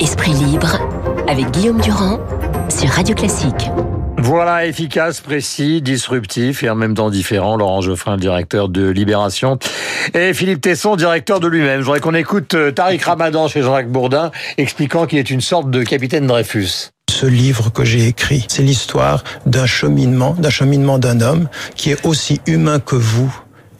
Esprit 0.00 0.32
libre 0.32 0.80
avec 1.28 1.50
Guillaume 1.50 1.78
Durand 1.82 2.18
sur 2.70 2.88
Radio 2.88 3.14
Classique. 3.14 3.70
Voilà, 4.16 4.64
efficace, 4.64 5.20
précis, 5.20 5.82
disruptif 5.82 6.62
et 6.62 6.70
en 6.70 6.74
même 6.74 6.94
temps 6.94 7.10
différent. 7.10 7.58
Laurent 7.58 7.82
Geoffrin, 7.82 8.16
directeur 8.16 8.70
de 8.70 8.88
Libération, 8.88 9.58
et 10.14 10.32
Philippe 10.32 10.62
Tesson, 10.62 10.96
directeur 10.96 11.40
de 11.40 11.46
lui-même. 11.46 11.80
Je 11.80 11.84
voudrais 11.84 12.00
qu'on 12.00 12.14
écoute 12.14 12.54
euh, 12.54 12.72
Tariq 12.72 13.04
Ramadan 13.04 13.46
chez 13.46 13.60
Jean-Jacques 13.60 13.90
Bourdin, 13.90 14.30
expliquant 14.56 15.04
qu'il 15.04 15.18
est 15.18 15.28
une 15.28 15.42
sorte 15.42 15.70
de 15.70 15.82
capitaine 15.82 16.26
Dreyfus. 16.26 16.92
Ce 17.10 17.26
livre 17.26 17.70
que 17.70 17.84
j'ai 17.84 18.06
écrit, 18.08 18.46
c'est 18.48 18.62
l'histoire 18.62 19.22
d'un 19.44 19.66
cheminement, 19.66 20.34
d'un 20.38 20.50
cheminement 20.50 20.98
d'un 20.98 21.20
homme 21.20 21.48
qui 21.74 21.90
est 21.90 22.06
aussi 22.06 22.40
humain 22.46 22.80
que 22.80 22.96
vous 22.96 23.34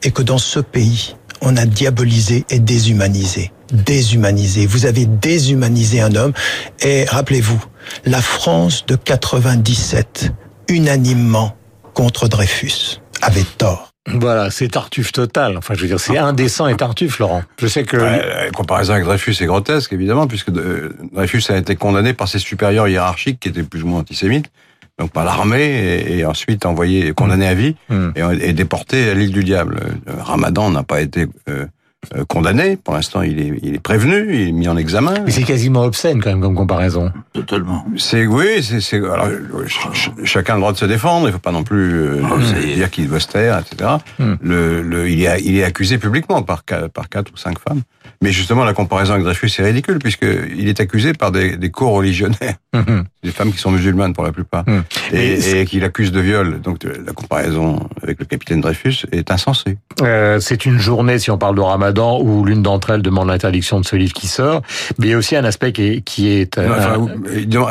et 0.06 0.12
que 0.12 0.22
dans 0.22 0.38
ce 0.38 0.60
pays, 0.60 1.16
on 1.40 1.56
a 1.56 1.66
diabolisé 1.66 2.46
et 2.48 2.60
déshumanisé. 2.60 3.50
Déshumanisé. 3.72 4.64
Vous 4.64 4.86
avez 4.86 5.04
déshumanisé 5.04 6.00
un 6.00 6.14
homme. 6.14 6.32
Et 6.80 7.04
rappelez-vous, 7.04 7.62
la 8.04 8.22
France 8.22 8.86
de 8.86 8.94
97, 8.94 10.32
unanimement 10.68 11.56
contre 11.92 12.28
Dreyfus, 12.28 13.00
avait 13.20 13.44
tort. 13.58 13.90
Voilà, 14.06 14.52
c'est 14.52 14.68
Tartuffe 14.68 15.10
total. 15.10 15.56
Enfin, 15.58 15.74
je 15.74 15.80
veux 15.80 15.88
dire, 15.88 15.98
c'est 15.98 16.16
indécent 16.16 16.68
et 16.68 16.76
Tartuffe, 16.76 17.18
Laurent. 17.18 17.42
Je 17.58 17.66
sais 17.66 17.82
que... 17.82 17.96
la 17.96 18.50
comparaison 18.52 18.92
avec 18.92 19.04
Dreyfus 19.04 19.34
est 19.40 19.46
grotesque, 19.46 19.92
évidemment, 19.92 20.28
puisque 20.28 20.52
Dreyfus 20.52 21.42
a 21.48 21.56
été 21.56 21.74
condamné 21.74 22.14
par 22.14 22.28
ses 22.28 22.38
supérieurs 22.38 22.86
hiérarchiques 22.86 23.40
qui 23.40 23.48
étaient 23.48 23.64
plus 23.64 23.82
ou 23.82 23.88
moins 23.88 24.00
antisémites 24.00 24.52
donc 24.98 25.10
par 25.10 25.24
l'armée, 25.24 26.04
et, 26.08 26.24
ensuite 26.24 26.64
envoyé, 26.64 27.12
condamné 27.12 27.46
à 27.46 27.54
vie, 27.54 27.76
hmm. 27.90 28.10
et, 28.40 28.52
déporté 28.52 29.10
à 29.10 29.14
l'île 29.14 29.32
du 29.32 29.44
Diable. 29.44 29.80
Ramadan 30.06 30.70
n'a 30.70 30.82
pas 30.82 31.00
été 31.00 31.26
euh, 31.48 31.66
euh, 32.14 32.24
condamné. 32.24 32.76
Pour 32.76 32.94
l'instant, 32.94 33.22
il 33.22 33.38
est, 33.38 33.58
il 33.62 33.74
est 33.74 33.80
prévenu, 33.80 34.34
il 34.34 34.48
est 34.48 34.52
mis 34.52 34.68
en 34.68 34.76
examen. 34.76 35.14
Mais 35.24 35.30
c'est 35.30 35.42
quasiment 35.42 35.82
obscène 35.82 36.22
quand 36.22 36.30
même 36.30 36.40
comme 36.40 36.54
comparaison. 36.54 37.12
Totalement. 37.32 37.84
C'est 37.96 38.26
oui, 38.26 38.62
c'est 38.62 38.96
alors 38.96 39.28
chacun 40.24 40.54
a 40.54 40.56
le 40.56 40.60
droit 40.60 40.72
de 40.72 40.78
se 40.78 40.86
défendre. 40.86 41.28
Il 41.28 41.32
faut 41.32 41.38
pas 41.38 41.52
non 41.52 41.64
plus 41.64 41.92
euh, 41.92 42.22
hmm. 42.22 42.74
dire 42.74 42.90
qu'il 42.90 43.08
doit 43.08 43.20
se 43.20 43.28
taire, 43.28 43.58
etc. 43.58 43.90
Le, 44.18 44.82
le, 44.82 45.10
il 45.10 45.24
est 45.24 45.42
il 45.42 45.56
est 45.56 45.64
accusé 45.64 45.98
publiquement 45.98 46.42
par 46.42 46.62
par 46.62 47.08
quatre 47.08 47.32
ou 47.32 47.36
cinq 47.36 47.58
femmes. 47.58 47.82
Mais 48.22 48.32
justement, 48.32 48.64
la 48.64 48.74
comparaison 48.74 49.14
avec 49.14 49.24
Dreyfus 49.24 49.50
est 49.58 49.64
ridicule 49.64 49.98
puisqu'il 49.98 50.68
est 50.68 50.80
accusé 50.80 51.12
par 51.12 51.32
des, 51.32 51.56
des 51.56 51.70
co-religionnaires, 51.70 52.56
mhm. 52.74 53.04
des 53.22 53.30
femmes 53.30 53.52
qui 53.52 53.58
sont 53.58 53.70
musulmanes 53.70 54.12
pour 54.12 54.24
la 54.24 54.32
plupart, 54.32 54.64
mhm. 54.66 54.84
et, 55.12 55.60
et 55.60 55.66
qu'il 55.66 55.84
accuse 55.84 56.12
de 56.12 56.20
viol. 56.20 56.60
Donc 56.60 56.78
la 56.84 57.12
comparaison 57.12 57.88
avec 58.02 58.18
le 58.18 58.24
capitaine 58.24 58.60
Dreyfus 58.60 59.06
est 59.12 59.30
insensée. 59.30 59.76
Euh, 60.02 60.40
c'est 60.40 60.66
une 60.66 60.78
journée, 60.78 61.18
si 61.18 61.30
on 61.30 61.38
parle 61.38 61.56
de 61.56 61.60
Ramadan, 61.60 62.20
où 62.20 62.44
l'une 62.44 62.62
d'entre 62.62 62.90
elles 62.90 63.02
demande 63.02 63.28
l'interdiction 63.28 63.80
de 63.80 63.86
ce 63.86 63.96
livre 63.96 64.12
qui 64.12 64.26
sort, 64.26 64.62
mais 64.98 65.06
il 65.06 65.10
y 65.10 65.14
a 65.14 65.18
aussi 65.18 65.36
un 65.36 65.44
aspect 65.44 65.72
qui 65.72 65.82
est... 65.86 66.00
Qui 66.02 66.28
est 66.28 66.58
enfin, 66.58 67.06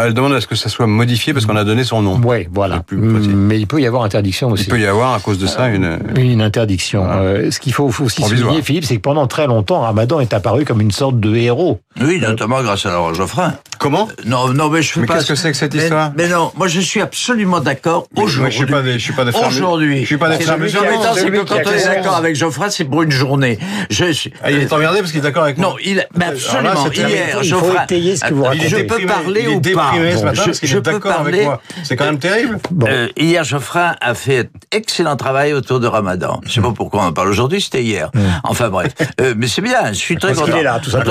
elle 0.03 0.13
demande 0.13 0.33
à 0.33 0.41
ce 0.41 0.47
que 0.47 0.55
ça 0.55 0.69
soit 0.69 0.87
modifié 0.87 1.33
parce 1.33 1.45
qu'on 1.45 1.55
a 1.55 1.63
donné 1.63 1.83
son 1.83 2.01
nom. 2.01 2.19
Oui, 2.23 2.47
voilà. 2.51 2.83
Mais 2.91 3.59
il 3.59 3.67
peut 3.67 3.81
y 3.81 3.87
avoir 3.87 4.03
interdiction 4.03 4.49
aussi. 4.51 4.65
Il 4.65 4.69
peut 4.69 4.79
y 4.79 4.85
avoir 4.85 5.13
à 5.13 5.19
cause 5.19 5.39
de 5.39 5.47
ça 5.47 5.69
une... 5.69 5.99
Une 6.17 6.41
interdiction. 6.41 7.05
Euh, 7.05 7.51
ce 7.51 7.59
qu'il 7.59 7.73
faut 7.73 7.91
aussi 7.99 8.21
souligner, 8.23 8.61
Philippe, 8.61 8.85
c'est 8.85 8.97
que 8.97 9.01
pendant 9.01 9.27
très 9.27 9.47
longtemps, 9.47 9.81
Ramadan 9.81 10.19
est 10.19 10.33
apparu 10.35 10.65
comme 10.65 10.81
une 10.81 10.91
sorte 10.91 11.19
de 11.19 11.35
héros. 11.35 11.79
Oui, 11.99 12.19
notamment 12.19 12.61
grâce 12.61 12.85
à 12.85 12.91
Laurent 12.91 13.13
Geoffrin. 13.13 13.53
Comment? 13.79 14.07
Euh, 14.09 14.23
Non, 14.25 14.53
non, 14.53 14.69
mais 14.69 14.81
je 14.81 14.87
suis 14.87 15.01
mais 15.01 15.07
pas. 15.07 15.15
Qu'est-ce 15.15 15.27
que 15.29 15.35
c'est 15.35 15.51
que 15.51 15.57
cette 15.57 15.73
histoire? 15.73 16.11
mais, 16.15 16.27
non, 16.27 16.51
moi 16.55 16.67
je 16.67 16.79
suis 16.79 17.01
absolument 17.01 17.59
d'accord 17.59 18.07
aujourd'hui. 18.15 18.51
Je 18.51 18.57
suis 18.57 18.65
pas 18.65 18.81
des, 18.81 18.93
je 18.93 18.97
suis 18.99 19.13
pas 19.13 19.25
des 19.25 19.31
Aujourd'hui. 19.35 20.01
Je 20.01 20.05
suis 20.05 20.17
pas 20.17 20.31
frères 20.31 20.57
musulmans. 20.57 20.85
C'est 21.13 21.31
que 21.31 21.43
quand 21.43 21.55
on 21.65 21.71
est 21.71 21.85
d'accord 21.85 22.15
avec 22.15 22.35
Geoffrin, 22.35 22.69
c'est 22.69 22.85
pour 22.85 23.03
une 23.03 23.11
journée. 23.11 23.59
Je 23.89 24.11
suis. 24.11 24.33
Ah, 24.43 24.51
il 24.51 24.59
est 24.59 24.73
emmerdé 24.73 24.99
parce 24.99 25.11
qu'il 25.11 25.19
est 25.19 25.23
d'accord 25.23 25.43
avec 25.43 25.57
moi. 25.57 25.69
Non, 25.69 25.75
il, 25.83 26.05
mais 26.15 26.25
absolument. 26.25 26.89
Hier, 26.91 27.43
Geoffrin. 27.43 27.85
ce 27.87 28.27
que 28.27 28.33
vous 28.33 28.43
racontez. 28.43 28.69
Je 28.69 28.77
peux 28.77 29.05
parler 29.05 29.47
ou 29.47 29.61
pas 29.61 29.91
ce 29.93 30.23
matin 30.23 30.41
parce 30.45 30.59
qu'il 30.59 30.75
est 30.75 30.81
d'accord 30.81 31.19
avec 31.19 31.43
moi. 31.43 31.61
C'est 31.83 31.95
quand 31.95 32.05
même 32.05 32.19
terrible. 32.19 32.59
Euh, 32.87 33.07
hier, 33.17 33.43
Geoffrin 33.43 33.95
a 34.01 34.13
fait 34.13 34.49
excellent 34.71 35.15
travail 35.15 35.53
autour 35.53 35.79
de 35.79 35.87
Ramadan. 35.87 36.41
Je 36.45 36.51
sais 36.53 36.61
pas 36.61 36.71
pourquoi 36.71 37.03
on 37.03 37.07
en 37.07 37.13
parle 37.13 37.29
aujourd'hui. 37.29 37.61
C'était 37.61 37.83
hier. 37.83 38.11
Enfin 38.43 38.69
bref, 38.69 38.93
euh, 39.21 39.33
mais 39.37 39.47
c'est 39.47 39.61
bien. 39.61 39.93
Je 39.93 39.99
très 40.33 40.35
content. 40.35 40.61
Là, 40.61 40.79
tout 40.81 40.89
ça. 40.89 41.03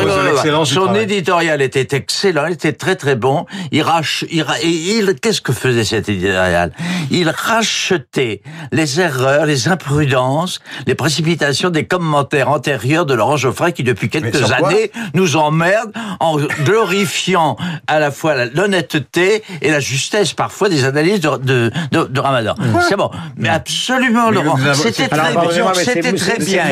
Son 0.65 0.95
éditorial 0.95 1.63
était 1.63 1.97
excellent, 1.97 2.47
il 2.47 2.55
était 2.55 2.73
très 2.73 2.97
très 2.97 3.17
bon. 3.17 3.47
Il 3.73 3.83
rach, 3.83 4.25
il, 4.31 4.45
il 4.63 5.15
qu'est-ce 5.21 5.41
que 5.41 5.53
faisait 5.53 5.85
cet 5.85 6.09
éditorial? 6.09 6.73
Il 7.11 7.29
rachetait 7.29 8.43
les 8.73 9.01
erreurs, 9.01 9.47
les 9.47 9.69
imprudences, 9.69 10.61
les 10.87 10.95
précipitations 10.95 11.71
des 11.71 11.87
commentaires 11.87 12.51
antérieurs 12.51 13.07
de 13.07 13.15
Laurent 13.15 13.37
Geoffrey 13.37 13.73
qui 13.73 13.83
depuis 13.83 14.09
quelques 14.09 14.53
années 14.53 14.91
nous 15.15 15.37
emmerde 15.37 15.93
en 16.21 16.37
glorifiant 16.65 17.57
à 17.87 17.99
la 18.01 18.11
fois 18.11 18.45
l'honnêteté 18.47 19.43
et 19.63 19.71
la 19.71 19.81
justesse 19.81 20.33
parfois 20.33 20.69
des 20.69 20.85
analyses 20.85 21.21
de, 21.21 21.37
de, 21.39 21.71
de, 21.91 22.21
Ramadan. 22.21 22.55
C'est 22.89 22.97
bon, 22.97 23.11
mais 23.37 23.49
absolument 23.49 24.31
Laurent, 24.31 24.57
c'était 24.75 25.09
très, 25.09 25.75
c'était 25.75 26.13
très 26.13 26.39
bien. 26.39 26.65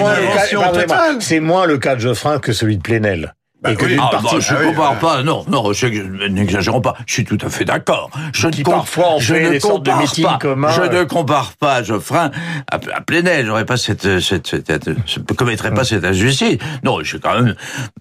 C'est 1.21 1.41
moins 1.41 1.67
le 1.67 1.79
cas 1.79 1.95
de 1.95 2.01
Geoffrin 2.01 2.32
que 2.41 2.53
celui 2.53 2.77
de 2.77 2.83
Plenel. 2.83 3.35
Bah 3.63 3.71
et 3.71 3.77
que 3.77 3.87
ah, 4.01 4.09
partie, 4.11 4.41
je 4.41 4.55
ne 4.55 4.59
ah 4.59 4.65
compare 4.65 4.99
pas, 4.99 5.23
non, 5.23 5.45
non, 5.49 5.71
n'exagérons 6.31 6.81
pas, 6.81 6.97
je 7.07 7.13
suis 7.13 7.25
tout 7.25 7.39
à 7.43 7.49
fait 7.49 7.65
d'accord. 7.65 8.11
Je 8.33 8.49
ne 8.49 8.53
je 8.53 8.63
compare 8.63 8.85
pas, 8.85 9.19
je 9.19 9.35
ne 10.83 11.05
compare 11.05 11.53
pas 11.53 11.83
Geoffrin 11.85 12.33
à, 12.73 12.81
à 12.93 13.01
Plenel, 13.03 13.47
j'aurais 13.47 13.65
pas 13.65 13.77
cette, 13.77 14.19
cette, 14.19 14.49
cette, 14.49 15.33
commettrais 15.37 15.73
pas 15.73 15.85
cette 15.85 16.05
injustice. 16.05 16.59
Non, 16.83 17.05
j'ai 17.05 17.21
quand 17.21 17.35
même 17.41 17.55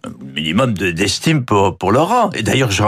un 0.04 0.10
minimum 0.34 0.74
d'estime 0.74 1.46
pour, 1.46 1.78
pour 1.78 1.92
Laurent. 1.92 2.32
Et 2.34 2.42
d'ailleurs, 2.42 2.72
je, 2.72 2.82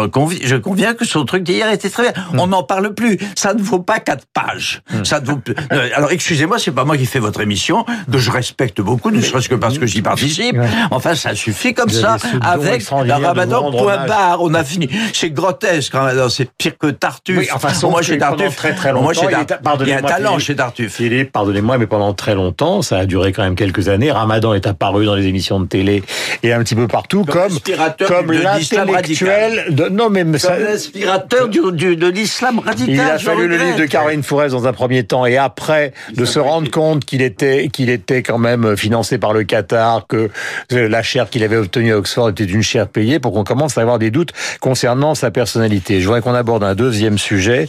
je 0.43 0.55
conviens 0.55 0.95
que 0.95 1.05
son 1.05 1.25
truc 1.25 1.43
d'hier 1.43 1.71
était 1.71 1.91
très 1.91 2.11
bien. 2.11 2.23
Hmm. 2.31 2.39
On 2.39 2.47
n'en 2.47 2.63
parle 2.63 2.95
plus. 2.95 3.19
Ça 3.35 3.53
ne 3.53 3.61
vaut 3.61 3.81
pas 3.81 3.99
quatre 3.99 4.25
pages. 4.33 4.81
Hmm. 4.91 5.03
Ça 5.03 5.19
ne 5.19 5.27
vaut. 5.27 5.39
Euh, 5.71 5.89
alors, 5.95 6.11
excusez-moi, 6.11 6.57
c'est 6.57 6.71
pas 6.71 6.85
moi 6.85 6.97
qui 6.97 7.05
fais 7.05 7.19
votre 7.19 7.41
émission, 7.41 7.85
que 8.11 8.17
je 8.17 8.31
respecte 8.31 8.81
beaucoup, 8.81 9.11
ne 9.11 9.21
serait-ce 9.21 9.49
que 9.49 9.55
parce 9.55 9.77
que 9.77 9.85
j'y 9.85 10.01
participe. 10.01 10.57
Enfin, 10.89 11.13
ça 11.13 11.35
suffit 11.35 11.75
comme 11.75 11.89
ça 11.89 12.17
avec 12.41 12.62
la 13.05 13.17
Ramadan, 13.17 13.71
point 13.71 14.05
barre, 14.05 14.41
on 14.41 14.53
a 14.53 14.63
fini. 14.63 14.89
C'est 15.13 15.29
grotesque, 15.29 15.93
Ramadan, 15.93 16.29
c'est 16.29 16.49
pire 16.57 16.77
que 16.77 16.87
Tartuffe. 16.87 17.37
Oui, 17.37 17.47
enfin, 17.53 17.69
moi, 17.87 18.01
chez 18.01 18.17
Tartuffe, 18.17 18.55
très 18.55 18.73
très 18.73 18.91
longtemps, 18.91 19.03
moi, 19.03 19.13
il, 19.15 19.87
y 19.87 19.93
a 19.93 19.97
un 19.97 20.01
talent 20.01 20.39
chez 20.39 20.55
Tartuffe. 20.55 20.93
Philippe, 20.93 21.31
pardonnez-moi, 21.31 21.77
mais 21.77 21.87
pendant 21.87 22.13
très 22.13 22.35
longtemps, 22.35 22.81
ça 22.81 22.97
a 22.97 23.05
duré 23.05 23.31
quand 23.31 23.43
même 23.43 23.55
quelques 23.55 23.89
années, 23.89 24.11
Ramadan 24.11 24.53
est 24.53 24.67
apparu 24.67 25.05
dans 25.05 25.15
les 25.15 25.27
émissions 25.27 25.59
de 25.59 25.65
télé 25.65 26.03
et 26.43 26.53
un 26.53 26.59
petit 26.63 26.75
peu 26.75 26.87
partout 26.87 27.25
comme, 27.25 27.51
comme 28.07 28.31
l'intellectuel 28.31 29.65
de, 29.69 29.89
non, 29.89 30.09
mais 30.09 30.23
ça, 30.37 30.57
l'inspirateur 30.57 31.49
de 31.49 32.07
l'islam 32.07 32.59
radical. 32.59 32.93
Il 32.93 32.99
a 32.99 33.19
fallu 33.19 33.47
le 33.47 33.57
livre 33.57 33.77
de 33.77 33.85
Caroline 33.85 34.23
Fourès 34.23 34.51
dans 34.51 34.67
un 34.67 34.73
premier 34.73 35.03
temps 35.03 35.25
et 35.25 35.37
après 35.37 35.93
de 36.15 36.25
se 36.25 36.39
rendre 36.39 36.69
compte 36.69 37.05
qu'il 37.05 37.21
était, 37.21 37.69
qu'il 37.69 37.89
était 37.89 38.23
quand 38.23 38.37
même 38.37 38.75
financé 38.77 39.17
par 39.17 39.33
le 39.33 39.43
Qatar, 39.43 40.07
que 40.07 40.29
la 40.69 41.03
chaire 41.03 41.29
qu'il 41.29 41.43
avait 41.43 41.57
obtenue 41.57 41.93
à 41.93 41.97
Oxford 41.97 42.29
était 42.29 42.45
une 42.53 42.63
chaire 42.63 42.87
payer 42.87 43.19
pour 43.19 43.33
qu'on 43.33 43.43
commence 43.43 43.77
à 43.77 43.81
avoir 43.81 43.99
des 43.99 44.11
doutes 44.11 44.31
concernant 44.59 45.15
sa 45.15 45.31
personnalité. 45.31 45.99
Je 45.99 46.05
voudrais 46.05 46.21
qu'on 46.21 46.33
aborde 46.33 46.63
un 46.63 46.75
deuxième 46.75 47.17
sujet, 47.17 47.67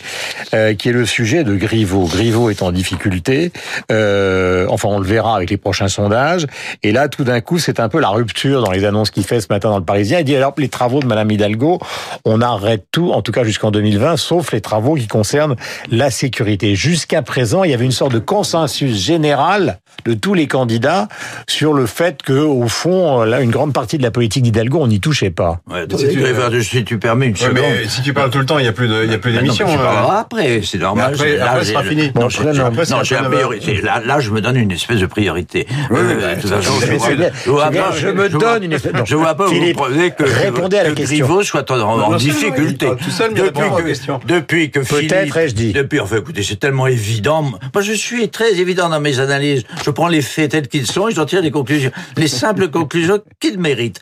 euh, 0.54 0.74
qui 0.74 0.88
est 0.88 0.92
le 0.92 1.06
sujet 1.06 1.44
de 1.44 1.54
Griveaux. 1.56 2.06
Griveaux 2.06 2.50
est 2.50 2.62
en 2.62 2.72
difficulté, 2.72 3.52
euh, 3.90 4.66
enfin 4.68 4.88
on 4.88 4.98
le 4.98 5.06
verra 5.06 5.36
avec 5.36 5.50
les 5.50 5.56
prochains 5.56 5.88
sondages, 5.88 6.46
et 6.82 6.92
là 6.92 7.08
tout 7.08 7.24
d'un 7.24 7.40
coup 7.40 7.58
c'est 7.58 7.80
un 7.80 7.88
peu 7.88 8.00
la 8.00 8.08
rupture 8.08 8.62
dans 8.62 8.70
les 8.70 8.84
annonces 8.84 9.10
qu'il 9.10 9.24
fait 9.24 9.40
ce 9.40 9.46
matin 9.50 9.70
dans 9.70 9.78
le 9.78 9.84
Parisien. 9.84 10.20
Il 10.20 10.24
dit 10.24 10.36
alors 10.36 10.54
les 10.56 10.68
travaux 10.68 11.00
de 11.00 11.06
Madame 11.06 11.30
Hidalgo, 11.30 11.80
on 12.24 12.40
arrête 12.40 12.86
tout, 12.92 13.12
en 13.12 13.22
tout 13.22 13.32
cas 13.32 13.44
jusqu'en 13.44 13.70
2020, 13.70 14.16
sauf 14.16 14.52
les 14.52 14.60
travaux 14.60 14.94
qui 14.94 15.06
concernent 15.06 15.56
la 15.90 16.10
sécurité. 16.10 16.74
Jusqu'à 16.74 17.22
présent, 17.22 17.64
il 17.64 17.70
y 17.70 17.74
avait 17.74 17.84
une 17.84 17.92
sorte 17.92 18.12
de 18.12 18.18
consensus 18.18 18.96
général 18.96 19.78
de 20.04 20.14
tous 20.14 20.34
les 20.34 20.46
candidats 20.46 21.08
sur 21.48 21.72
le 21.72 21.86
fait 21.86 22.22
que, 22.22 22.32
au 22.32 22.68
fond, 22.68 23.22
là, 23.22 23.40
une 23.40 23.50
grande 23.50 23.72
partie 23.72 23.98
de 23.98 24.02
la 24.02 24.10
politique 24.10 24.42
d'Hidalgo, 24.42 24.73
on 24.80 24.86
n'y 24.86 25.00
touchez 25.00 25.30
pas. 25.30 25.60
Ouais, 25.70 25.86
si, 25.96 26.08
tu, 26.08 26.62
si, 26.62 26.84
tu, 26.84 26.98
permets 26.98 27.26
une 27.26 27.36
seconde. 27.36 27.54
mais 27.56 27.88
si 27.88 28.02
tu 28.02 28.12
parles 28.12 28.30
tout 28.30 28.38
le 28.38 28.46
temps, 28.46 28.58
il 28.58 28.62
n'y 28.62 28.68
a 28.68 28.72
plus 28.72 28.88
de, 28.88 29.04
il 29.04 29.10
y 29.10 29.14
a 29.14 29.18
plus 29.18 29.32
d'émission. 29.32 29.66
Parleras 29.66 30.20
après, 30.20 30.60
c'est 30.62 30.78
normal. 30.78 31.14
après, 31.14 31.36
là, 31.36 31.52
après, 31.52 31.64
sera 31.64 31.82
fini. 31.84 32.12
Non, 32.14 32.28
j'ai 32.28 33.16
une 33.16 33.30
priorité. 33.30 33.80
Là, 33.82 34.02
là, 34.04 34.20
je 34.20 34.30
me 34.30 34.40
donne 34.40 34.56
une 34.56 34.72
espèce 34.72 35.00
de 35.00 35.06
priorité. 35.06 35.66
Oui, 35.90 35.98
euh, 36.00 36.34
de 36.34 36.40
toute 36.40 36.50
façon, 36.50 36.72
je 36.80 38.08
me 38.08 38.28
donne 38.28 38.62
une 38.62 38.72
espèce. 38.72 38.92
Je 39.04 39.16
vois 39.16 39.34
pas 39.34 39.46
vous 39.46 39.72
prenez 39.74 40.10
que 40.10 40.24
question. 40.94 41.42
soit 41.42 41.70
en 41.70 42.16
difficulté. 42.16 42.86
Tout 43.02 43.10
seul, 43.10 43.32
depuis 44.26 44.70
que 44.70 44.82
Philippe. 44.82 45.10
Peut-être, 45.10 45.36
ai-je 45.36 45.54
dit. 45.54 45.72
Depuis, 45.72 46.00
enfin, 46.00 46.16
écoutez, 46.16 46.42
c'est 46.42 46.58
tellement 46.58 46.86
évident. 46.86 47.42
Moi, 47.42 47.82
je 47.82 47.92
suis 47.92 48.28
très 48.28 48.54
évident 48.54 48.88
dans 48.88 49.00
mes 49.00 49.20
analyses. 49.20 49.64
Je 49.84 49.90
prends 49.90 50.08
les 50.08 50.22
faits 50.22 50.52
tels 50.52 50.68
qu'ils 50.68 50.86
sont 50.86 51.08
et 51.08 51.14
j'en 51.14 51.26
tire 51.26 51.42
des 51.42 51.50
conclusions. 51.50 51.90
Les 52.16 52.28
simples 52.28 52.68
conclusions 52.70 53.20
qu'ils 53.40 53.58
méritent. 53.58 54.00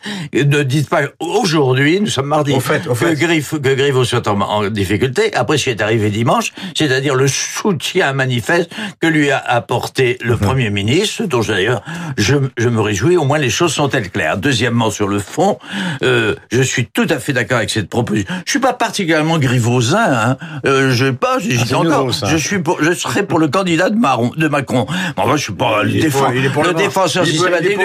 Ne 0.63 0.69
dites 0.69 0.89
pas 0.89 1.01
aujourd'hui, 1.19 1.99
nous 1.99 2.07
sommes 2.07 2.27
mardi, 2.27 2.53
Au 2.53 2.59
fait, 2.59 2.87
au 2.87 2.93
que. 2.95 3.13
Griff- 3.13 3.59
que 3.59 3.73
Griveaux 3.75 4.03
soit 4.03 4.27
en, 4.27 4.39
en 4.41 4.69
difficulté. 4.69 5.33
Après 5.35 5.57
ce 5.57 5.65
qui 5.65 5.69
est 5.71 5.81
arrivé 5.81 6.09
dimanche, 6.09 6.51
c'est-à-dire 6.75 7.15
le 7.15 7.27
soutien 7.27 8.13
manifeste 8.13 8.69
que 8.99 9.07
lui 9.07 9.31
a 9.31 9.37
apporté 9.37 10.17
le 10.21 10.37
Premier 10.37 10.69
ministre, 10.69 11.23
dont 11.25 11.41
d'ailleurs 11.41 11.81
je, 12.17 12.35
je 12.57 12.69
me 12.69 12.81
réjouis, 12.81 13.17
au 13.17 13.23
moins 13.25 13.37
les 13.39 13.49
choses 13.49 13.73
sont-elles 13.73 14.09
claires. 14.09 14.37
Deuxièmement, 14.37 14.89
sur 14.91 15.07
le 15.07 15.19
fond, 15.19 15.57
euh, 16.03 16.35
je 16.51 16.61
suis 16.61 16.85
tout 16.87 17.07
à 17.09 17.19
fait 17.19 17.33
d'accord 17.33 17.57
avec 17.57 17.69
cette 17.69 17.89
proposition. 17.89 18.33
Je 18.45 18.51
suis 18.51 18.59
pas 18.59 18.73
particulièrement 18.73 19.37
grivausin, 19.39 20.03
hein. 20.03 20.37
Euh, 20.65 20.91
je 20.91 21.05
sais 21.05 21.13
pas, 21.13 21.37
Ah, 21.39 21.75
encore, 21.77 22.05
nouveau, 22.07 22.27
je 22.27 22.37
suis 22.37 22.59
pour, 22.59 22.81
je 22.83 22.91
serai 22.93 23.23
pour 23.23 23.39
le 23.39 23.47
candidat 23.47 23.89
de, 23.89 23.97
Maron, 23.97 24.31
de 24.35 24.47
Macron. 24.47 24.85
Bon, 25.15 25.25
moi, 25.27 25.37
je 25.37 25.43
suis 25.43 25.53
pas 25.53 25.83
le, 25.83 25.89
Il 25.89 25.97
est 25.97 26.01
défend- 26.03 26.25
pour- 26.53 26.63
le 26.63 26.69
le 26.69 26.73
défenseur 26.75 27.25
systématique 27.25 27.77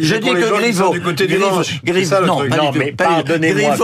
Je 0.00 0.16
dis 0.16 0.30
que 0.30 0.58
Griveaux, 0.60 0.92
ça, 2.14 2.20
le 2.20 2.26
non, 2.26 2.36
truc. 2.36 2.50
pas 2.50 2.56
Non, 2.56 2.70
du 2.70 2.78
mais 2.78 2.92
pardonnez-moi, 2.92 3.74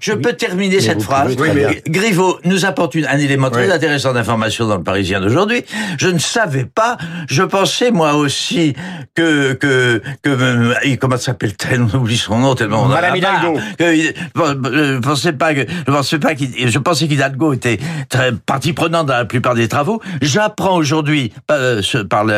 je, 0.00 0.12
Oui. 0.12 0.20
peux 0.22 0.32
terminer 0.32 0.76
Mais 0.76 0.80
cette 0.82 1.02
phrase. 1.02 1.36
très 1.36 1.50
bien. 1.54 1.70
Griveaux 1.88 2.38
nous 2.44 2.64
apporte 2.64 2.94
une- 2.94 3.06
un 3.06 3.18
élément 3.18 3.50
très 3.50 3.66
Oui. 3.66 3.72
intéressant 3.72 4.12
d'information 4.12 4.66
dans 4.66 4.76
le 4.76 4.82
Parisien 4.82 5.20
d'aujourd'hui. 5.20 5.64
Je 5.98 6.08
ne 6.08 6.18
savais 6.18 6.64
pas, 6.64 6.96
je 7.28 7.42
pensais 7.42 7.90
moi 7.90 8.14
aussi 8.14 8.74
que, 9.14 9.52
que, 9.54 10.02
que, 10.22 10.28
euh, 10.30 10.74
comment 11.00 11.16
s'appelle-t-elle? 11.16 11.82
On 11.94 11.96
oublie 11.98 12.16
son 12.18 12.38
nom 12.38 12.54
tellement 12.54 12.86
Madame. 12.86 13.16
Hidalgo. 13.16 13.58
Que, 13.78 13.94
il- 13.94 14.14
bon, 14.34 14.56
je 14.64 14.98
pensais 14.98 15.32
pas 15.32 15.54
que, 15.54 15.60
je 15.86 15.92
pensais 15.92 16.18
pas 16.18 16.34
qu'il, 16.34 16.50
je 16.70 16.78
pensais 16.78 17.06
qu'Hidalgo 17.08 17.52
était 17.52 17.78
très 18.08 18.32
partie 18.32 18.72
prenante 18.72 19.06
dans 19.06 19.14
la 19.16 19.24
plupart 19.24 19.54
des 19.54 19.68
travaux. 19.68 20.00
J'apprends 20.22 20.76
aujourd'hui, 20.76 21.32
par, 21.46 21.58
euh, 21.58 21.80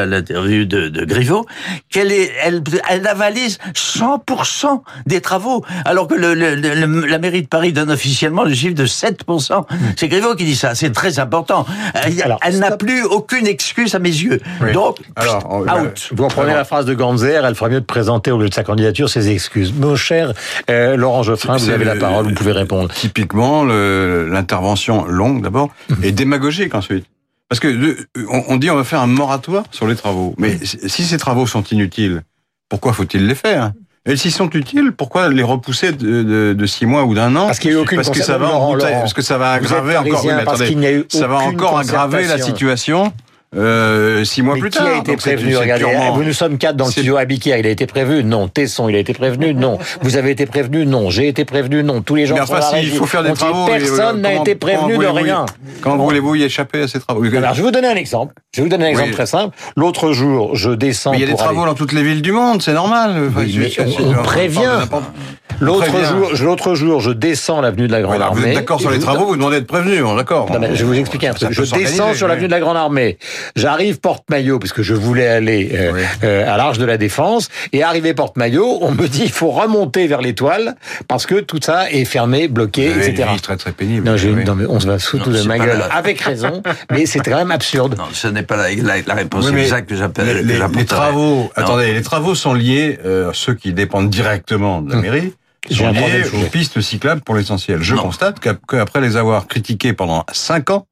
l'interview 0.07 0.65
de, 0.65 0.89
de 0.89 1.05
Griveaux, 1.05 1.47
qu'elle 1.91 2.13
est, 2.13 2.31
elle, 2.43 2.63
elle 2.89 3.07
avalise 3.07 3.59
100% 3.75 4.76
des 5.07 5.21
travaux, 5.21 5.65
alors 5.85 6.09
que 6.09 6.15
le, 6.15 6.35
le- 6.35 6.55
le- 6.55 7.07
la 7.07 7.19
mairie 7.19 7.43
de 7.43 7.47
Paris 7.49 7.73
donne 7.73 7.91
officiellement 7.91 8.45
le 8.45 8.55
chiffre 8.55 8.75
de 8.75 8.87
7%. 8.87 9.65
C'est 9.97 10.09
Griveaux 10.09 10.35
qui 10.35 10.45
dit 10.45 10.57
ça. 10.57 10.75
C'est 10.75 10.91
très 10.93 11.19
important. 11.19 11.67
Elle, 11.95 12.23
Alors, 12.23 12.39
elle 12.43 12.59
n'a 12.59 12.77
plus 12.77 13.03
aucune 13.05 13.47
excuse 13.47 13.95
à 13.95 13.99
mes 13.99 14.11
yeux. 14.11 14.41
Oui. 14.61 14.73
Donc, 14.73 14.99
Alors, 15.17 15.47
on- 15.51 15.63
out. 15.63 16.09
Vous 16.13 16.25
reprenez 16.25 16.47
Alors. 16.49 16.59
la 16.59 16.65
phrase 16.65 16.85
de 16.87 16.95
Ganzer, 16.95 17.45
elle 17.45 17.55
ferait 17.55 17.71
mieux 17.71 17.81
de 17.81 17.87
présenter 17.87 18.31
au 18.31 18.39
lieu 18.39 18.49
de 18.49 18.55
sa 18.55 18.65
candidature 18.65 19.09
ses 19.09 19.31
excuses. 19.31 19.73
Mon 19.73 19.97
cher 19.97 20.33
euh, 20.71 20.97
Laurent 20.97 21.23
Geoffrin, 21.23 21.57
vous 21.57 21.71
avez 21.71 21.85
la 21.85 21.95
le- 21.95 22.01
parole, 22.01 22.27
vous 22.29 22.35
pouvez 22.35 22.53
répondre. 22.53 22.93
Typiquement, 22.95 23.65
l'intervention 23.65 25.05
longue 25.07 25.43
d'abord 25.43 25.71
et 26.03 26.13
démagogique 26.13 26.75
ensuite. 26.75 27.05
Parce 27.49 27.61
que 27.61 27.97
on, 28.29 28.43
on 28.49 28.57
dit 28.57 28.71
on 28.71 28.77
va 28.77 28.85
faire 28.85 29.01
un 29.01 29.07
moratoire 29.07 29.65
sur 29.71 29.87
les 29.87 29.95
travaux. 29.95 30.35
Mais 30.39 30.59
si 30.65 31.05
ces 31.05 31.17
travaux 31.19 31.47
sont 31.47 31.63
inutiles, 31.65 32.23
pourquoi 32.69 32.93
faut-il 32.93 33.27
les 33.27 33.35
faire? 33.37 33.73
Et 34.09 34.17
s'ils 34.17 34.31
sont 34.33 34.49
utiles, 34.51 34.93
pourquoi 34.93 35.29
les 35.29 35.43
repousser 35.43 35.91
de, 35.93 36.23
de, 36.23 36.53
de 36.57 36.67
six 36.67 36.87
mois 36.87 37.05
ou 37.05 37.15
d'un 37.15 37.35
an 37.35 37.47
Parce 37.47 37.59
qu'il 37.59 37.71
n'y 37.73 37.77
a 37.77 37.81
eu 37.81 37.83
aucune 37.83 37.97
parce 37.97 38.11
que 38.11 38.23
ça 38.23 38.39
va 38.39 38.47
Laurent, 38.47 38.75
Laurent. 38.75 39.01
parce 39.01 39.13
que 39.13 39.23
ça 39.23 39.37
va 39.37 39.53
aggraver 39.53 39.97
encore. 39.97 40.25
oui, 40.25 40.33
parce 40.45 40.63
qu'il 40.63 40.79
n'y 40.79 40.87
a 40.87 40.93
eu 40.93 41.05
ça 41.09 41.27
va 41.27 41.39
encore 41.39 41.79
aggraver 41.79 42.27
la 42.27 42.39
situation 42.39 43.13
euh, 43.55 44.25
six 44.25 44.43
mois 44.43 44.55
Mais 44.55 44.61
plus 44.61 44.71
qui 44.71 44.79
tard. 44.79 44.87
a 44.89 44.99
été 44.99 45.13
Donc 45.13 45.21
prévenu 45.21 45.57
Regardez, 45.57 45.85
purement- 45.85 46.13
vous 46.15 46.25
nous 46.25 46.33
sommes 46.33 46.59
quatre 46.59 46.77
dans 46.77 46.87
le 46.87 46.91
studio 46.91 47.17
Abiquière, 47.17 47.57
il 47.59 47.67
a 47.67 47.71
été 47.71 47.87
prévenu 47.87 48.25
Non. 48.25 48.49
Tesson, 48.49 48.89
il 48.89 48.97
a 48.97 48.99
été 48.99 49.15
prévenu 49.15 49.55
Non. 49.55 49.79
Vous 50.03 50.17
avez 50.17 50.31
été 50.33 50.47
prévenu 50.47 50.85
Non. 50.85 51.11
J'ai 51.11 51.29
été 51.29 51.45
prévenu 51.45 51.83
Non. 51.83 52.03
Tous 52.03 52.15
les 52.17 52.27
gens 52.27 52.35
Mais 52.35 52.45
sont 52.47 52.53
enfin, 52.55 52.63
s'il 52.63 52.79
régie. 52.79 52.97
faut 52.97 53.07
faire 53.07 53.23
des 53.23 53.33
travaux. 53.33 53.69
et, 53.69 53.73
euh, 53.73 53.79
Personne 53.79 54.21
n'a 54.21 54.35
été 54.35 54.55
prévenu 54.57 54.99
de 54.99 55.07
rien. 55.07 55.47
Bon. 55.83 55.97
voulez-vous 55.97 56.35
y 56.35 56.43
échapper 56.45 56.83
à 56.83 56.89
ces 56.89 56.99
travaux? 57.01 57.25
Alors, 57.25 57.53
je 57.55 57.59
vais 57.59 57.63
vous 57.63 57.71
donner 57.71 57.89
un 57.89 57.95
exemple. 57.97 58.35
Je 58.55 58.61
vais 58.61 58.65
vous 58.65 58.71
donner 58.71 58.87
un 58.87 58.91
exemple 58.91 59.09
Oui. 59.11 59.15
très 59.15 59.27
simple. 59.27 59.57
L'autre 59.77 60.13
jour, 60.13 60.55
je 60.57 60.71
descends 60.71 61.13
Mais 61.13 61.19
il 61.19 61.21
y 61.21 61.25
a 61.25 61.27
des 61.29 61.35
travaux 61.37 61.61
aller- 61.61 61.71
dans 61.71 61.75
toutes 61.75 61.93
les 61.93 62.03
villes 62.03 62.23
du 62.23 62.33
monde, 62.33 62.63
c'est 62.63 62.73
normal. 62.75 63.11
Enfin, 63.29 63.41
Oui, 63.41 63.53
je- 63.53 63.81
mais 63.83 64.17
on- 64.19 64.23
prévient. 64.23 64.61
L'autre 65.59 65.87
jour, 65.87 66.31
je- 66.35 66.45
l'autre 66.45 66.75
jour, 66.75 67.01
je 67.01 67.11
descends 67.13 67.63
l'avenue 67.63 67.87
de 67.87 67.93
la 67.93 68.03
Grande 68.03 68.17
Voilà, 68.17 68.31
vous 68.31 68.39
Armée. 68.41 68.51
êtes 68.51 68.57
d'accord 68.57 68.79
sur 68.79 68.91
les 68.91 68.99
travaux, 68.99 69.25
vous 69.27 69.37
demandez 69.37 69.57
d'être 69.61 69.67
prévenu, 69.67 70.03
d'accord. 70.17 70.49
Je 70.53 70.69
vais 70.69 70.85
vous 70.85 70.95
expliquer 70.95 71.29
un 71.29 71.33
peut 71.33 71.47
Je 71.51 71.63
descends 71.75 72.13
sur 72.13 72.29
l'avenue 72.29 72.47
de 72.47 72.53
la 72.53 72.61
Grande 72.61 72.77
Armée. 72.77 73.17
J'arrive 73.55 74.01
Porte-Maillot, 74.01 74.59
puisque 74.59 74.83
je 74.83 74.95
voulais 74.95 75.27
aller 75.29 75.71
euh, 75.73 75.93
Oui. 75.95 76.01
euh, 76.25 76.53
à 76.53 76.57
l'Arche 76.57 76.79
de 76.79 76.85
la 76.85 76.97
Défense. 76.99 77.49
Et 77.73 77.83
arrivé 77.83 78.15
Porte-Maillot, 78.15 78.79
on 78.81 78.91
me 78.91 79.07
dit 79.07 79.23
il 79.25 79.31
faut 79.31 79.51
remonter 79.51 80.07
vers 80.07 80.21
l'étoile, 80.21 80.77
parce 81.09 81.27
que 81.27 81.37
tout 81.41 81.61
ça 81.63 81.91
est 81.91 82.05
fermé, 82.05 82.49
bloqué, 82.49 82.89
Vous 82.89 82.99
avez 83.01 83.09
etc. 83.11 83.29
une 83.31 83.35
vie 83.37 83.41
très 83.43 83.57
très 83.57 83.73
pénible. 83.73 84.07
Non, 84.07 84.17
j'ai 84.17 84.31
une- 84.31 84.39
oui. 84.39 84.45
non, 84.45 84.55
mais 84.55 84.67
on 84.67 84.81
se 84.81 84.87
va 84.87 84.99
foutre 84.99 85.31
de 85.31 85.37
c'est 85.37 85.47
ma 85.49 85.59
gueule. 85.59 85.79
la- 85.79 85.87
Avec 85.87 86.21
raison, 86.21 86.63
mais 86.91 87.07
c'est 87.07 87.21
quand 87.21 87.37
même 87.37 87.51
absurde. 87.51 87.97
Non, 87.97 88.05
ce 88.13 88.29
n'est 88.29 88.43
pas 88.43 88.57
la, 88.57 88.75
la- 88.75 89.03
la 89.07 89.15
réponse 89.15 89.49
exacte 89.51 89.89
que 89.89 89.97
j'appelle. 89.97 90.45
les, 90.47 90.59
que 90.59 90.83
travaux, 90.85 91.43
Non. 91.43 91.51
attendez, 91.57 91.93
les 91.93 92.03
travaux 92.03 92.35
sont 92.35 92.55
liés, 92.55 92.99
euh, 93.05 93.31
ceux 93.33 93.55
qui 93.55 93.73
dépendent 93.73 94.11
directement 94.11 94.81
de 94.83 94.93
la 94.95 95.01
mairie, 95.01 95.35
J'ai 95.71 95.85
sont 95.85 95.91
liés 95.91 96.23
aux 96.35 96.49
pistes 96.49 96.81
cyclables 96.81 97.21
pour 97.23 97.35
l'essentiel. 97.35 97.83
Je 97.83 97.95
Non. 97.95 98.03
constate 98.03 98.41
qu'ap- 98.41 98.65
qu'après 98.69 99.01
les 99.01 99.17
avoir 99.17 99.47
critiqués 99.47 99.93
pendant 99.93 100.25
cinq 100.33 100.71
ans, 100.71 100.87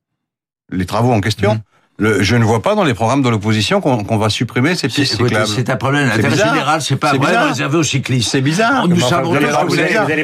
les 0.70 0.86
travaux 0.86 1.12
en 1.12 1.20
question, 1.20 1.54
Mhm. 1.54 1.60
Le, 1.98 2.22
je 2.22 2.34
ne 2.36 2.44
vois 2.44 2.60
pas 2.60 2.74
dans 2.74 2.82
les 2.84 2.94
programmes 2.94 3.22
de 3.22 3.28
l'opposition 3.28 3.80
qu'on 3.80 4.02
qu'on 4.04 4.16
va 4.18 4.28
supprimer 4.28 4.74
ces 4.74 4.88
pistes 4.88 5.16
cyclables. 5.16 5.46
c'est 5.46 5.70
un 5.70 5.76
problème 5.76 6.10
bizarre. 6.16 6.48
général, 6.54 6.82
c'est 6.82 6.96
pas 6.96 7.12
bizarre. 7.16 7.48
réservé 7.48 7.78
aux 7.78 7.82
cyclistes. 7.84 8.30
C'est 8.32 8.40
bizarre. 8.40 8.88
Nous 8.88 8.96
Mais 8.96 9.02
enfin, 9.04 9.16
savons 9.16 9.30
vous 9.30 9.36
allez 9.36 9.46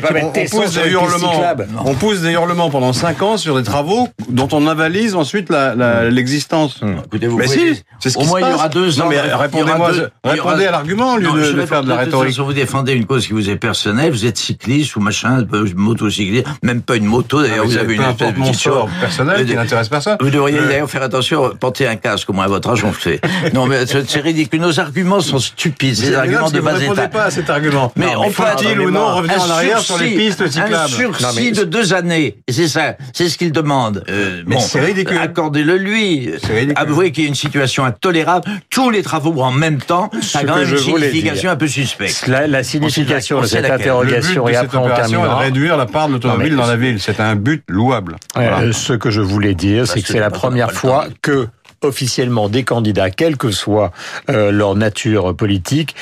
pas- 0.00 0.10
mettre 0.12 0.26
on, 0.26 0.32
pousse 0.58 0.74
des 0.74 0.90
hurlements, 0.90 1.42
on 1.84 1.94
pousse 1.94 2.20
des 2.22 2.32
hurlements 2.32 2.70
pendant 2.70 2.92
cinq 2.92 3.22
ans 3.22 3.36
sur 3.36 3.56
des 3.56 3.62
travaux 3.62 4.08
dont 4.28 4.48
on 4.52 4.66
avalise 4.66 5.14
ensuite 5.14 5.48
la- 5.48 6.10
l'existence. 6.10 6.80
Écoutez, 7.06 7.26
vous 7.28 7.38
Mais 7.38 7.46
si, 7.46 7.82
c'est 8.00 8.10
ce 8.10 8.18
au 8.18 8.22
qui 8.22 8.26
moins 8.28 8.40
se 8.40 8.46
il 8.46 8.50
y 8.50 8.54
aura 8.54 8.68
deux 8.68 9.00
ans. 9.00 9.04
Non, 9.04 9.10
mais 9.10 9.20
répondez-moi, 9.20 9.90
répondez 10.24 10.66
à 10.66 10.70
l'argument, 10.72 11.14
au 11.14 11.18
lieu 11.18 11.52
de, 11.54 11.66
faire 11.66 11.82
de 11.84 11.88
la 11.88 11.96
rhétorique. 11.96 12.30
façon, 12.32 12.44
vous 12.44 12.52
défendez 12.52 12.92
une 12.92 13.06
cause 13.06 13.26
qui 13.26 13.32
vous 13.32 13.48
est 13.48 13.56
personnelle, 13.56 14.10
vous 14.10 14.26
êtes 14.26 14.38
cycliste 14.38 14.96
ou 14.96 15.00
machin, 15.00 15.44
motocycliste, 15.76 16.46
même 16.62 16.82
pas 16.82 16.96
une 16.96 17.04
moto, 17.06 17.42
d'ailleurs, 17.42 17.58
Ah, 17.62 17.66
vous 17.66 17.76
avez 17.76 17.94
une 17.94 18.02
espèce 18.02 18.32
de 18.34 18.38
mon 18.38 18.46
petite 18.46 18.60
sort 18.60 18.88
chose. 18.88 18.90
personnel 19.00 19.46
qui 19.46 19.54
n'intéresse 19.54 19.88
personne. 19.88 20.16
Vous 20.20 20.30
devriez 20.30 20.58
Euh, 20.58 20.68
d'ailleurs 20.68 20.90
faire 20.90 21.02
attention, 21.02 21.50
porter 21.60 21.86
un 21.86 21.96
casque, 21.96 22.28
au 22.30 22.32
moins 22.32 22.46
à 22.46 22.48
votre 22.48 22.68
âge, 22.70 22.82
on 22.84 22.88
le 22.88 22.92
fait. 22.94 23.20
Non, 23.54 23.66
mais 23.66 23.84
c'est 23.86 24.20
ridicule. 24.20 24.60
Nos 24.60 24.78
arguments 24.80 25.20
sont 25.20 25.38
stupides, 25.38 25.94
c'est 25.96 26.08
des 26.10 26.14
arguments 26.14 26.50
de 26.50 26.58
vous 26.58 26.64
bas 26.64 26.72
ne 26.72 26.78
répondez 26.78 27.00
état. 27.02 27.08
pas 27.08 27.24
à 27.24 27.30
cet 27.30 27.48
argument. 27.50 27.92
Mais 27.96 28.06
Non, 28.06 28.22
on 28.22 28.24
peut 28.30 28.30
faut-il 28.32 28.80
ou 28.80 28.90
non 28.90 29.14
revenir 29.16 29.40
un 29.42 29.46
en 29.46 29.50
arrière 29.50 29.78
sur 29.80 29.98
les 29.98 30.10
pistes 30.10 30.40
Un 30.42 30.50
cyclables 30.50 30.88
sursis 30.90 31.22
Non, 31.22 31.28
mais- 31.36 31.50
de 31.52 31.64
deux 31.64 31.92
années. 31.94 32.36
Et 32.48 32.52
c'est 32.52 32.68
ça, 32.68 32.96
c'est 33.12 33.28
ce 33.28 33.38
qu'il 33.38 33.52
demande. 33.52 34.04
Euh, 34.08 34.42
Mais 34.46 34.56
bon, 34.56 34.60
c'est 34.60 34.80
ridicule. 34.80 35.18
Accordez-le 35.20 35.76
lui. 35.76 36.30
C'est 36.42 36.52
ridicule. 36.54 36.74
Avouez 36.76 37.12
qu'il 37.12 37.24
y 37.24 37.26
a 37.26 37.28
une 37.28 37.34
situation 37.34 37.84
intolérable. 37.84 38.48
Tous 38.70 38.90
les 38.90 39.02
travaux 39.02 39.40
en 39.42 39.50
même 39.52 39.78
temps, 39.80 40.10
ça 40.22 40.40
a 40.40 40.44
quand 40.44 40.56
même 40.56 40.68
une 40.70 40.78
signification 40.78 41.50
un 41.50 41.56
peu 41.56 41.68
suspecte. 41.68 42.26
La, 42.26 42.46
la 42.46 42.62
signification 42.62 43.38
on 43.38 43.42
de 43.42 43.46
cette 43.46 43.62
laquelle. 43.62 43.70
Le 43.72 43.78
but 43.78 43.82
interrogation, 43.90 44.44
de 44.44 44.50
et 44.50 44.54
cette 44.54 44.64
après 44.64 44.78
on 44.78 44.84
opération 44.86 45.04
est 45.04 45.10
de 45.10 45.16
terminera. 45.26 45.38
réduire 45.38 45.76
la 45.76 45.86
part 45.86 46.08
de 46.08 46.12
l'automobile 46.14 46.56
dans 46.56 46.66
la 46.66 46.76
ville. 46.76 46.98
C'est 47.00 47.20
un 47.20 47.36
but 47.36 47.62
louable. 47.68 48.16
Euh, 48.36 48.72
ce 48.72 48.92
que 48.92 49.10
je 49.10 49.20
voulais 49.20 49.54
dire, 49.54 49.86
c'est 49.86 50.00
que 50.02 50.08
c'est 50.08 50.18
la 50.20 50.30
première 50.30 50.72
fois 50.72 51.06
temps. 51.06 51.12
que 51.22 51.48
officiellement 51.84 52.48
des 52.48 52.64
candidats, 52.64 53.10
quelle 53.10 53.36
que 53.36 53.50
soit 53.50 53.92
euh, 54.28 54.50
leur 54.50 54.74
nature 54.74 55.34
politique, 55.34 55.94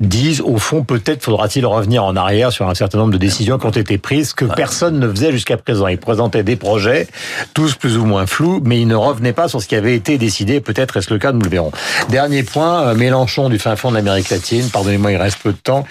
disent 0.00 0.40
au 0.40 0.58
fond 0.58 0.84
peut-être 0.84 1.22
faudra-t-il 1.22 1.66
revenir 1.66 2.04
en 2.04 2.16
arrière 2.16 2.52
sur 2.52 2.68
un 2.68 2.74
certain 2.74 2.98
nombre 2.98 3.12
de 3.12 3.18
décisions 3.18 3.58
qui 3.58 3.66
ont 3.66 3.70
été 3.70 3.98
prises 3.98 4.32
que 4.34 4.44
personne 4.44 4.98
ne 4.98 5.08
faisait 5.08 5.32
jusqu'à 5.32 5.56
présent. 5.56 5.86
Ils 5.88 5.98
présentaient 5.98 6.42
des 6.42 6.56
projets, 6.56 7.08
tous 7.54 7.74
plus 7.74 7.96
ou 7.96 8.04
moins 8.04 8.26
flous, 8.26 8.60
mais 8.64 8.80
ils 8.80 8.88
ne 8.88 8.94
revenaient 8.94 9.32
pas 9.32 9.48
sur 9.48 9.62
ce 9.62 9.68
qui 9.68 9.74
avait 9.74 9.94
été 9.94 10.18
décidé. 10.18 10.60
Peut-être 10.60 10.96
est-ce 10.96 11.12
le 11.12 11.18
cas, 11.18 11.32
nous 11.32 11.40
le 11.40 11.48
verrons. 11.48 11.72
Dernier 12.08 12.42
point, 12.42 12.82
euh, 12.82 12.94
Mélenchon 12.94 13.48
du 13.48 13.58
fin 13.58 13.76
fond 13.76 13.90
de 13.90 13.96
l'Amérique 13.96 14.30
latine, 14.30 14.68
pardonnez-moi, 14.70 15.12
il 15.12 15.16
reste 15.16 15.38
peu 15.42 15.52
de 15.52 15.58
temps, 15.58 15.86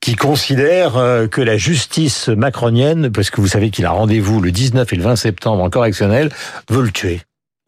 qui 0.00 0.14
considère 0.14 0.96
euh, 0.96 1.26
que 1.26 1.40
la 1.40 1.56
justice 1.56 2.28
macronienne, 2.28 3.10
parce 3.10 3.30
que 3.30 3.40
vous 3.40 3.48
savez 3.48 3.70
qu'il 3.70 3.86
a 3.86 3.90
rendez-vous 3.90 4.40
le 4.40 4.50
19 4.50 4.92
et 4.92 4.96
le 4.96 5.02
20 5.02 5.16
septembre 5.16 5.62
en 5.62 5.70
correctionnel, 5.70 6.30
veut 6.68 6.82
le 6.82 6.90
tuer. 6.90 7.22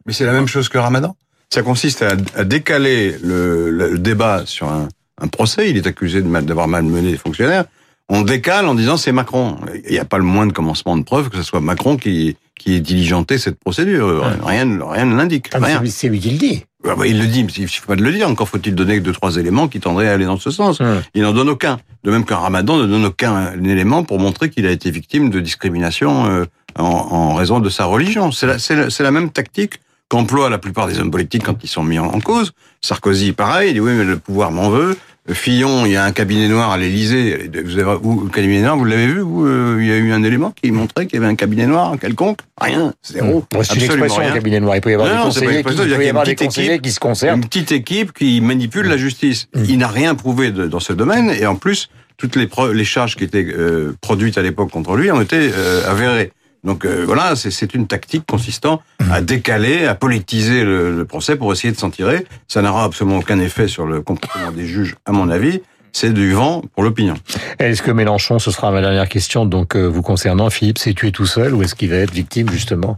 Mais 0.05 0.13
c'est 0.13 0.25
la 0.25 0.33
même 0.33 0.47
chose 0.47 0.69
que 0.69 0.77
Ramadan. 0.77 1.15
Ça 1.49 1.61
consiste 1.61 2.01
à, 2.01 2.15
à 2.35 2.43
décaler 2.43 3.15
le, 3.23 3.69
le- 3.71 3.91
le 3.91 3.99
débat 3.99 4.43
sur 4.45 4.67
un, 4.67 4.87
un 5.21 5.27
procès. 5.27 5.69
Il 5.69 5.77
est 5.77 5.87
accusé 5.87 6.21
de 6.21 6.27
mal- 6.27 6.45
d'avoir 6.45 6.67
malmené 6.67 7.11
les 7.11 7.17
fonctionnaires. 7.17 7.65
On 8.09 8.21
décale 8.21 8.67
en 8.67 8.75
disant 8.75 8.97
c'est 8.97 9.11
Macron. 9.11 9.57
Il 9.85 9.91
n'y 9.91 9.99
a 9.99 10.05
pas 10.05 10.17
le 10.17 10.23
moindre 10.23 10.53
commencement 10.53 10.95
de 10.97 11.03
preuve 11.03 11.29
que 11.29 11.37
ce 11.37 11.43
soit 11.43 11.59
Macron 11.61 11.97
qui, 11.97 12.37
qui 12.59 12.75
ait 12.75 12.79
diligenté 12.79 13.37
cette 13.39 13.59
procédure. 13.59 14.23
Rien, 14.45 14.67
rien 14.87 15.05
ne 15.05 15.15
l'indique. 15.15 15.49
Ah, 15.53 15.59
c'est 15.63 15.79
lui- 15.79 15.91
c'est 15.91 16.09
lui 16.09 16.19
qui 16.19 16.31
le 16.31 16.37
dit. 16.37 16.63
Ah 16.87 16.95
bah, 16.95 17.07
il 17.07 17.17
le 17.19 17.25
dit, 17.25 17.43
mais 17.43 17.51
il 17.57 17.67
suffit 17.67 17.87
pas 17.87 17.95
de 17.95 18.03
le 18.03 18.11
dire. 18.11 18.29
Encore 18.29 18.47
faut-il 18.47 18.75
donner 18.75 18.99
deux, 18.99 19.11
trois 19.11 19.37
éléments 19.37 19.67
qui 19.67 19.79
tendraient 19.79 20.07
à 20.09 20.13
aller 20.13 20.25
dans 20.25 20.37
ce 20.37 20.51
sens. 20.51 20.79
Hum. 20.81 21.01
Il 21.15 21.23
n'en 21.23 21.33
donne 21.33 21.49
aucun. 21.49 21.79
De 22.03 22.11
même 22.11 22.25
qu'un 22.25 22.37
ramadan 22.37 22.77
ne 22.77 22.85
donne 22.85 23.05
aucun 23.05 23.53
élément 23.63 24.03
pour 24.03 24.19
montrer 24.19 24.51
qu'il 24.51 24.67
a 24.67 24.71
été 24.71 24.91
victime 24.91 25.31
de 25.31 25.39
discrimination 25.39 26.27
euh, 26.27 26.45
en, 26.77 26.83
en 26.83 27.33
raison 27.33 27.59
de 27.59 27.69
sa 27.69 27.85
religion. 27.85 28.31
C'est 28.31 28.45
la, 28.45 28.59
c'est 28.59 28.75
la, 28.75 28.89
c'est 28.91 29.01
la 29.01 29.09
même 29.09 29.31
tactique 29.31 29.79
qu'emploient 30.15 30.49
la 30.49 30.57
plupart 30.57 30.87
des 30.87 30.99
hommes 30.99 31.11
politiques 31.11 31.43
quand 31.43 31.61
ils 31.63 31.67
sont 31.67 31.83
mis 31.83 31.99
en, 31.99 32.19
cause. 32.21 32.53
Sarkozy, 32.81 33.33
pareil, 33.33 33.71
il 33.71 33.73
dit 33.73 33.79
oui, 33.81 33.91
mais 33.93 34.05
le 34.05 34.17
pouvoir 34.17 34.51
m'en 34.51 34.69
veut. 34.69 34.95
Fillon, 35.31 35.85
il 35.85 35.91
y 35.91 35.95
a 35.97 36.05
un 36.05 36.11
cabinet 36.11 36.47
noir 36.47 36.71
à 36.71 36.77
l'Élysée. 36.77 37.49
Vous 37.65 37.79
avez, 37.79 37.97
vous, 38.01 38.21
le 38.21 38.29
cabinet 38.29 38.61
noir, 38.61 38.77
vous 38.77 38.85
l'avez 38.85 39.07
vu 39.07 39.19
vous, 39.21 39.45
euh, 39.45 39.77
Il 39.81 39.87
y 39.87 39.91
a 39.91 39.97
eu 39.97 40.11
un 40.13 40.23
élément 40.23 40.51
qui 40.51 40.71
montrait 40.71 41.07
qu'il 41.07 41.19
y 41.19 41.21
avait 41.21 41.31
un 41.31 41.35
cabinet 41.35 41.65
noir 41.65 41.95
quelconque 41.99 42.37
Rien, 42.61 42.93
zéro. 43.03 43.43
Bon, 43.51 43.63
c'est 43.63 43.75
une 43.75 43.81
expression, 43.83 44.19
rien. 44.19 44.29
le 44.29 44.35
cabinet 44.35 44.59
noir. 44.59 44.75
Il 44.75 44.81
peut 44.81 44.91
y 44.91 44.93
avoir 44.93 45.09
Non, 45.09 45.15
des 45.15 45.25
conseillers, 45.25 45.63
qui, 45.63 45.71
il 45.71 45.95
peut 45.95 46.05
y 46.05 46.09
avoir 46.09 46.25
des 46.25 46.35
conseillers 46.35 46.67
équipe, 46.73 46.81
qui 46.83 46.91
se 46.91 46.99
concertent. 46.99 47.37
Une 47.37 47.43
petite 47.45 47.71
équipe 47.71 48.13
qui 48.13 48.39
manipule 48.39 48.85
la 48.85 48.97
justice. 48.97 49.47
Il 49.55 49.79
n'a 49.79 49.87
rien 49.87 50.13
prouvé 50.15 50.51
de- 50.51 50.67
dans 50.67 50.79
ce 50.79 50.93
domaine 50.93 51.31
et 51.31 51.45
en 51.47 51.55
plus, 51.55 51.89
toutes 52.17 52.35
les 52.37 52.85
charges 52.85 53.15
qui 53.15 53.23
étaient 53.25 53.47
euh, 53.49 53.93
produites 53.99 54.37
à 54.37 54.43
l'époque 54.43 54.69
contre 54.69 54.95
lui 54.95 55.11
ont 55.11 55.21
été 55.21 55.49
euh, 55.53 55.89
avérées. 55.89 56.31
Donc 56.65 56.83
euh, 56.85 57.03
voilà, 57.05 57.35
c'est- 57.35 57.73
une 57.75 57.87
tactique 57.87 58.25
consistant 58.27 58.81
à 59.11 59.21
décaler, 59.21 59.85
à 59.85 59.95
politiser 59.95 60.63
le, 60.63 60.95
le 60.95 61.05
procès 61.05 61.35
pour 61.35 61.51
essayer 61.53 61.71
de 61.73 61.77
s'en 61.77 61.89
tirer. 61.89 62.25
Ça 62.47 62.61
n'aura 62.61 62.83
absolument 62.83 63.17
aucun 63.17 63.39
effet 63.39 63.67
sur 63.67 63.85
le 63.85 64.01
comportement 64.01 64.51
des 64.51 64.65
juges, 64.65 64.95
à 65.05 65.11
mon 65.11 65.29
avis. 65.29 65.61
C'est 65.93 66.11
du 66.13 66.33
vent 66.33 66.61
pour 66.73 66.83
l'opinion. 66.83 67.13
Est-ce 67.57 67.81
que 67.81 67.89
Mélenchon, 67.91 68.37
ce 68.37 68.51
sera 68.51 68.69
ma 68.71 68.81
dernière 68.81 69.07
question, 69.07 69.45
donc 69.45 69.75
euh, 69.77 69.85
vous 69.85 70.01
concernant, 70.01 70.49
Philippe, 70.49 70.77
s'est 70.77 70.93
tué 70.93 71.13
tout 71.13 71.25
seul 71.25 71.53
ou 71.53 71.63
est-ce 71.63 71.73
qu'il 71.73 71.89
va 71.89 71.95
être 71.97 72.11
victime 72.11 72.49
justement? 72.49 72.97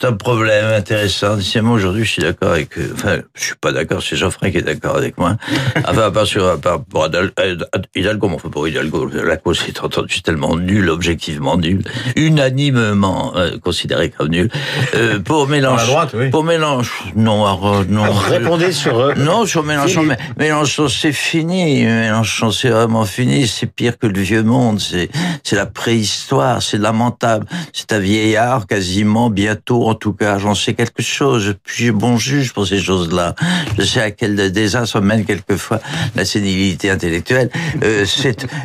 C'est 0.00 0.06
un 0.06 0.12
problème 0.14 0.64
intéressant. 0.72 1.36
Moi, 1.62 1.74
aujourd'hui, 1.74 2.04
je 2.04 2.10
suis 2.12 2.22
d'accord 2.22 2.52
avec... 2.52 2.70
Enfin, 2.94 3.18
je 3.34 3.44
suis 3.44 3.54
pas 3.60 3.70
d'accord, 3.70 4.02
c'est 4.02 4.16
Geoffrey 4.16 4.50
qui 4.50 4.56
est 4.56 4.62
d'accord 4.62 4.96
avec 4.96 5.18
moi. 5.18 5.36
Enfin, 5.86 6.10
pas 6.10 6.24
sur... 6.24 6.58
Pas 6.58 6.78
pour 6.78 7.04
Adal- 7.04 7.32
euh, 7.38 7.56
Hidalgo, 7.94 8.28
mais 8.28 8.36
enfin, 8.36 8.48
pour 8.48 8.66
Hidalgo, 8.66 9.10
la 9.12 9.36
cause 9.36 9.62
est 9.68 9.78
entendu 9.82 10.22
tellement 10.22 10.56
nulle, 10.56 10.88
objectivement 10.88 11.58
nulle, 11.58 11.82
unanimement 12.16 13.32
euh, 13.36 13.58
considérée 13.58 14.08
comme 14.08 14.28
nulle. 14.28 14.48
Euh, 14.94 15.18
pour 15.20 15.46
Mélenchon... 15.50 15.86
droite, 15.86 16.14
oui. 16.14 16.30
Pour 16.30 16.44
Mélenchon... 16.44 17.04
Non, 17.16 17.44
alors, 17.44 17.84
non. 17.86 18.04
Alors, 18.04 18.22
Répondez 18.22 18.72
sur... 18.72 18.98
euh, 18.98 19.14
Non, 19.18 19.44
sur 19.44 19.64
Mélenchon, 19.64 20.02
mais 20.04 20.16
Mélenchon, 20.38 20.88
c'est 20.88 21.12
fini. 21.12 21.84
Mélenchon, 21.84 22.50
c'est 22.52 22.70
vraiment 22.70 23.04
fini. 23.04 23.46
C'est 23.46 23.66
pire 23.66 23.98
que 23.98 24.06
le 24.06 24.18
vieux 24.18 24.42
monde. 24.42 24.80
C'est, 24.80 25.10
c'est 25.44 25.56
la 25.56 25.66
préhistoire. 25.66 26.62
C'est 26.62 26.78
lamentable. 26.78 27.44
C'est 27.74 27.92
un 27.92 27.98
vieillard, 27.98 28.66
quasiment, 28.66 29.28
bientôt, 29.28 29.89
en 29.90 29.94
tout 29.94 30.12
cas. 30.12 30.38
J'en 30.38 30.54
sais 30.54 30.74
quelque 30.74 31.02
chose. 31.02 31.42
Je 31.42 31.72
suis 31.72 31.90
bon 31.90 32.16
juge 32.16 32.52
pour 32.52 32.66
ces 32.66 32.80
choses-là. 32.80 33.34
Je 33.78 33.82
sais 33.82 34.00
à 34.00 34.10
quel 34.10 34.50
désastre 34.52 35.00
mène 35.00 35.24
quelquefois 35.24 35.80
la 36.14 36.24
sénilité 36.24 36.90
intellectuelle. 36.90 37.50
Euh, 37.82 38.04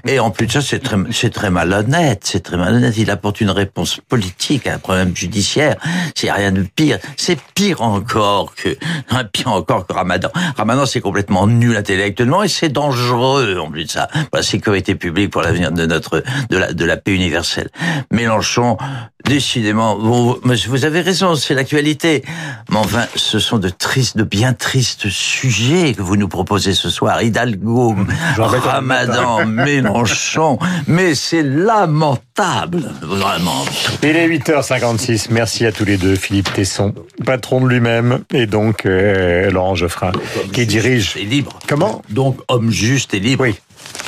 et 0.07 0.19
en 0.19 0.31
plus 0.31 0.47
de 0.47 0.51
ça, 0.53 0.61
c'est 0.61 0.79
très, 0.79 0.97
c'est 1.11 1.31
très 1.31 1.49
malhonnête. 1.49 2.21
C'est 2.23 2.41
très 2.41 2.57
malhonnête. 2.57 2.95
Il 2.97 3.09
apporte 3.09 3.41
une 3.41 3.49
réponse 3.49 3.99
politique 4.07 4.67
à 4.67 4.75
un 4.75 4.77
problème 4.77 5.15
judiciaire. 5.15 5.75
C'est 6.15 6.31
rien 6.31 6.51
de 6.51 6.63
pire. 6.75 6.99
C'est 7.17 7.39
pire 7.55 7.81
encore 7.81 8.53
que, 8.55 8.77
hein, 9.09 9.23
pire 9.31 9.51
encore 9.51 9.87
que 9.87 9.93
Ramadan. 9.93 10.29
Ramadan, 10.57 10.85
c'est 10.85 11.01
complètement 11.01 11.47
nul 11.47 11.75
intellectuellement 11.75 12.43
et 12.43 12.47
c'est 12.47 12.69
dangereux, 12.69 13.57
en 13.59 13.69
plus 13.69 13.85
de 13.85 13.89
ça, 13.89 14.07
pour 14.07 14.37
la 14.37 14.43
sécurité 14.43 14.95
publique, 14.95 15.31
pour 15.31 15.41
l'avenir 15.41 15.71
de 15.71 15.85
notre, 15.85 16.23
de 16.49 16.57
la, 16.57 16.73
de 16.73 16.85
la 16.85 16.97
paix 16.97 17.13
universelle. 17.13 17.69
Mélenchon, 18.11 18.77
décidément, 19.25 19.97
vous, 19.97 20.37
vous 20.43 20.85
avez 20.85 21.01
raison, 21.01 21.35
c'est 21.35 21.53
l'actualité. 21.53 22.23
Mais 22.69 22.77
enfin, 22.77 23.05
ce 23.15 23.39
sont 23.39 23.57
de 23.57 23.69
tristes, 23.69 24.17
de 24.17 24.23
bien 24.23 24.53
tristes 24.53 25.09
sujets 25.09 25.93
que 25.93 26.01
vous 26.01 26.17
nous 26.17 26.27
proposez 26.27 26.73
ce 26.73 26.89
soir. 26.89 27.21
Hidalgo, 27.21 27.95
Ramadan, 28.37 29.45
Mélenchon. 29.45 30.57
Mais 30.87 31.15
c'est 31.15 31.43
lamentable, 31.43 32.83
vraiment. 33.01 33.65
Il 34.03 34.15
est 34.15 34.27
8h56. 34.27 35.27
Merci 35.31 35.65
à 35.65 35.71
tous 35.71 35.85
les 35.85 35.97
deux. 35.97 36.15
Philippe 36.15 36.53
Tesson, 36.53 36.93
patron 37.25 37.61
de 37.61 37.67
lui-même, 37.69 38.23
et 38.33 38.45
donc 38.45 38.85
euh, 38.85 39.49
Laurent 39.51 39.75
Geoffrin, 39.75 40.11
qui 40.53 40.65
dirige... 40.65 41.13
C'est 41.13 41.19
libre. 41.21 41.59
Comment? 41.67 42.01
Donc, 42.09 42.39
homme 42.47 42.71
juste 42.71 43.13
et 43.13 43.19
libre. 43.19 43.43
Oui, 43.43 43.55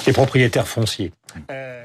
et 0.05 0.13
propriétaire 0.13 0.67
foncier. 0.67 1.11
Euh, 1.51 1.83